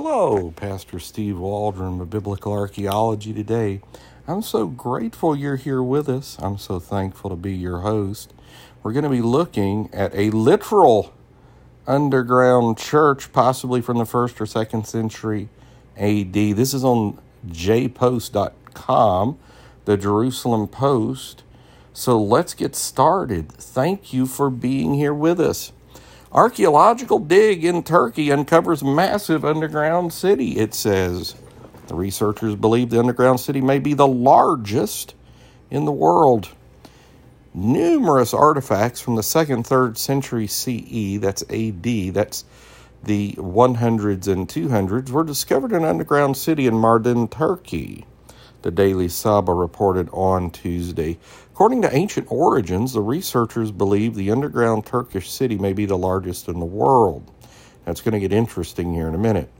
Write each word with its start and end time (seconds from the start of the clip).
Hello, 0.00 0.52
Pastor 0.54 1.00
Steve 1.00 1.40
Waldron 1.40 2.00
of 2.00 2.08
Biblical 2.08 2.52
Archaeology 2.52 3.34
today. 3.34 3.80
I'm 4.28 4.42
so 4.42 4.68
grateful 4.68 5.34
you're 5.34 5.56
here 5.56 5.82
with 5.82 6.08
us. 6.08 6.36
I'm 6.38 6.56
so 6.56 6.78
thankful 6.78 7.30
to 7.30 7.36
be 7.36 7.52
your 7.52 7.80
host. 7.80 8.32
We're 8.80 8.92
going 8.92 9.02
to 9.02 9.10
be 9.10 9.20
looking 9.20 9.90
at 9.92 10.14
a 10.14 10.30
literal 10.30 11.12
underground 11.84 12.78
church, 12.78 13.32
possibly 13.32 13.80
from 13.80 13.98
the 13.98 14.06
first 14.06 14.40
or 14.40 14.46
second 14.46 14.86
century 14.86 15.48
AD. 15.96 16.32
This 16.32 16.72
is 16.72 16.84
on 16.84 17.18
jpost.com, 17.48 19.38
the 19.84 19.96
Jerusalem 19.96 20.68
Post. 20.68 21.42
So 21.92 22.22
let's 22.22 22.54
get 22.54 22.76
started. 22.76 23.50
Thank 23.50 24.12
you 24.12 24.26
for 24.26 24.48
being 24.48 24.94
here 24.94 25.12
with 25.12 25.40
us. 25.40 25.72
Archaeological 26.32 27.20
dig 27.20 27.64
in 27.64 27.82
Turkey 27.82 28.30
uncovers 28.30 28.84
massive 28.84 29.44
underground 29.44 30.12
city, 30.12 30.58
it 30.58 30.74
says. 30.74 31.34
The 31.86 31.94
researchers 31.94 32.54
believe 32.54 32.90
the 32.90 32.98
underground 32.98 33.40
city 33.40 33.62
may 33.62 33.78
be 33.78 33.94
the 33.94 34.06
largest 34.06 35.14
in 35.70 35.86
the 35.86 35.92
world. 35.92 36.50
Numerous 37.54 38.34
artifacts 38.34 39.00
from 39.00 39.16
the 39.16 39.22
second, 39.22 39.66
third 39.66 39.96
century 39.96 40.46
CE, 40.46 41.18
that's 41.18 41.42
AD, 41.44 42.12
that's 42.12 42.44
the 43.02 43.32
100s 43.38 44.28
and 44.28 44.46
200s, 44.46 45.08
were 45.08 45.24
discovered 45.24 45.72
in 45.72 45.78
an 45.78 45.88
underground 45.88 46.36
city 46.36 46.66
in 46.66 46.74
Mardin, 46.74 47.30
Turkey 47.30 48.04
the 48.62 48.70
Daily 48.70 49.06
Sabah 49.06 49.58
reported 49.58 50.08
on 50.12 50.50
Tuesday. 50.50 51.18
According 51.52 51.82
to 51.82 51.94
ancient 51.94 52.30
origins, 52.30 52.92
the 52.92 53.00
researchers 53.00 53.70
believe 53.70 54.14
the 54.14 54.30
underground 54.30 54.86
Turkish 54.86 55.30
city 55.30 55.56
may 55.56 55.72
be 55.72 55.86
the 55.86 55.98
largest 55.98 56.48
in 56.48 56.58
the 56.58 56.66
world. 56.66 57.30
That's 57.84 58.00
going 58.00 58.14
to 58.14 58.20
get 58.20 58.32
interesting 58.32 58.94
here 58.94 59.08
in 59.08 59.14
a 59.14 59.18
minute. 59.18 59.50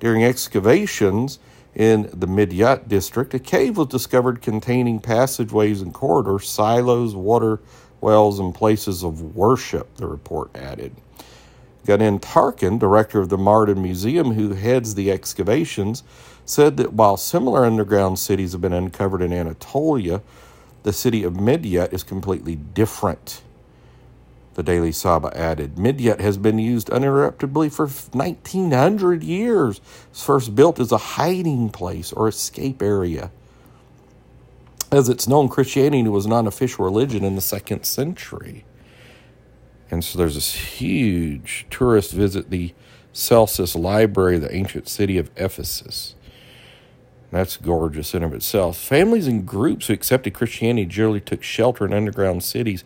During 0.00 0.24
excavations 0.24 1.38
in 1.74 2.10
the 2.12 2.26
Midyat 2.26 2.88
district, 2.88 3.34
a 3.34 3.38
cave 3.38 3.76
was 3.76 3.88
discovered 3.88 4.42
containing 4.42 5.00
passageways 5.00 5.80
and 5.80 5.94
corridors, 5.94 6.48
silos, 6.48 7.14
water 7.14 7.60
wells, 8.00 8.38
and 8.38 8.54
places 8.54 9.02
of 9.02 9.34
worship, 9.36 9.94
the 9.96 10.06
report 10.06 10.56
added. 10.56 10.94
Gani 11.88 12.18
Tarkan, 12.18 12.78
director 12.78 13.18
of 13.18 13.30
the 13.30 13.38
Mardin 13.38 13.78
Museum, 13.78 14.32
who 14.32 14.52
heads 14.52 14.94
the 14.94 15.10
excavations, 15.10 16.02
said 16.44 16.76
that 16.76 16.92
while 16.92 17.16
similar 17.16 17.64
underground 17.64 18.18
cities 18.18 18.52
have 18.52 18.60
been 18.60 18.74
uncovered 18.74 19.22
in 19.22 19.32
Anatolia, 19.32 20.20
the 20.82 20.92
city 20.92 21.22
of 21.22 21.32
Midyat 21.32 21.94
is 21.94 22.02
completely 22.02 22.56
different. 22.56 23.40
The 24.52 24.62
Daily 24.62 24.90
Sabah 24.90 25.34
added, 25.34 25.76
Midyat 25.76 26.20
has 26.20 26.36
been 26.36 26.58
used 26.58 26.90
uninterruptedly 26.90 27.70
for 27.70 27.86
1900 27.86 29.22
years. 29.24 29.80
It's 30.10 30.22
first 30.22 30.54
built 30.54 30.78
as 30.78 30.92
a 30.92 30.98
hiding 30.98 31.70
place 31.70 32.12
or 32.12 32.28
escape 32.28 32.82
area. 32.82 33.30
As 34.92 35.08
it's 35.08 35.26
known, 35.26 35.48
Christianity 35.48 36.06
was 36.10 36.26
not 36.26 36.40
an 36.40 36.48
official 36.48 36.84
religion 36.84 37.24
in 37.24 37.34
the 37.34 37.40
second 37.40 37.84
century. 37.84 38.66
And 39.90 40.04
so 40.04 40.18
there's 40.18 40.34
this 40.34 40.54
huge 40.54 41.66
tourist 41.70 42.12
visit 42.12 42.50
the 42.50 42.74
Celsus 43.12 43.74
Library, 43.74 44.38
the 44.38 44.54
ancient 44.54 44.88
city 44.88 45.18
of 45.18 45.30
Ephesus. 45.36 46.14
That's 47.30 47.56
gorgeous 47.56 48.14
in 48.14 48.22
of 48.22 48.32
itself. 48.32 48.78
Families 48.78 49.26
and 49.26 49.46
groups 49.46 49.86
who 49.86 49.92
accepted 49.92 50.34
Christianity 50.34 50.86
generally 50.86 51.20
took 51.20 51.42
shelter 51.42 51.84
in 51.84 51.92
underground 51.92 52.42
cities 52.42 52.84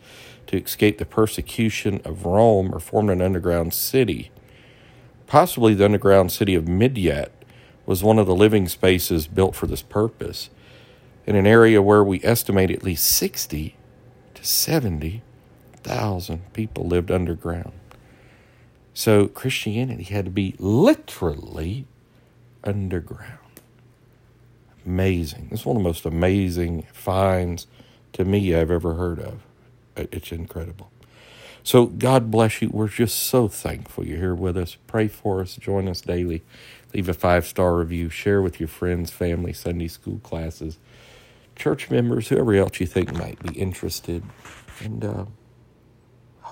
to 0.48 0.60
escape 0.60 0.98
the 0.98 1.04
persecution 1.04 2.00
of 2.04 2.26
Rome 2.26 2.74
or 2.74 2.80
formed 2.80 3.10
an 3.10 3.22
underground 3.22 3.72
city. 3.72 4.30
Possibly 5.26 5.74
the 5.74 5.84
underground 5.84 6.32
city 6.32 6.54
of 6.54 6.64
Midyat 6.64 7.28
was 7.86 8.02
one 8.02 8.18
of 8.18 8.26
the 8.26 8.34
living 8.34 8.68
spaces 8.68 9.26
built 9.26 9.54
for 9.54 9.66
this 9.66 9.82
purpose, 9.82 10.50
in 11.24 11.36
an 11.36 11.46
area 11.46 11.80
where 11.80 12.02
we 12.02 12.20
estimate 12.24 12.70
at 12.70 12.82
least 12.82 13.06
60 13.06 13.76
to 14.34 14.44
70,000 15.84 16.52
people 16.52 16.86
lived 16.86 17.10
underground. 17.10 17.72
So 18.94 19.26
Christianity 19.26 20.04
had 20.04 20.26
to 20.26 20.30
be 20.30 20.54
literally 20.58 21.86
underground 22.64 23.38
amazing. 24.86 25.48
It's 25.50 25.64
one 25.64 25.76
of 25.76 25.82
the 25.82 25.88
most 25.88 26.04
amazing 26.04 26.86
finds 26.92 27.66
to 28.14 28.24
me 28.24 28.54
I've 28.54 28.70
ever 28.70 28.94
heard 28.94 29.20
of. 29.20 29.42
It's 29.96 30.32
incredible. 30.32 30.90
So 31.62 31.86
God 31.86 32.30
bless 32.30 32.60
you. 32.60 32.70
We're 32.72 32.88
just 32.88 33.22
so 33.22 33.46
thankful 33.48 34.04
you're 34.04 34.18
here 34.18 34.34
with 34.34 34.56
us. 34.56 34.76
Pray 34.86 35.08
for 35.08 35.40
us. 35.40 35.56
Join 35.56 35.88
us 35.88 36.00
daily. 36.00 36.42
Leave 36.92 37.08
a 37.08 37.14
five 37.14 37.46
star 37.46 37.76
review. 37.76 38.08
Share 38.10 38.42
with 38.42 38.58
your 38.58 38.68
friends, 38.68 39.10
family, 39.10 39.52
Sunday 39.52 39.88
school 39.88 40.18
classes, 40.22 40.78
church 41.54 41.90
members, 41.90 42.28
whoever 42.28 42.54
else 42.54 42.80
you 42.80 42.86
think 42.86 43.12
might 43.14 43.40
be 43.42 43.58
interested. 43.58 44.24
And 44.80 45.04
uh, 45.04 45.24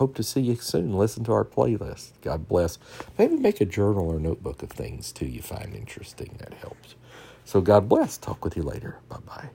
hope 0.00 0.16
to 0.16 0.25
see 0.25 0.43
you 0.43 0.56
soon. 0.56 0.94
Listen 0.94 1.25
to 1.27 1.33
our 1.33 1.47
playlist. 1.47 2.12
God 2.22 2.49
bless. 2.49 2.78
Maybe 3.19 3.37
make 3.37 3.62
a 3.62 3.66
journal 3.66 4.11
or 4.11 4.21
notebook 4.21 4.65
of 4.65 4.71
things 4.71 5.12
too 5.12 5.27
you 5.27 5.43
find 5.43 5.77
interesting. 5.77 6.37
That 6.41 6.55
helps. 6.55 6.97
So 7.47 7.62
God 7.62 7.88
bless. 7.88 8.19
Talk 8.19 8.44
with 8.44 8.56
you 8.56 8.65
later. 8.65 8.99
Bye 9.11 9.19
bye. 9.27 9.50